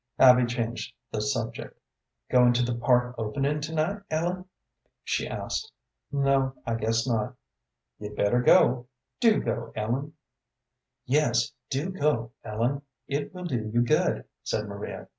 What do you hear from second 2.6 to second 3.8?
the park opening to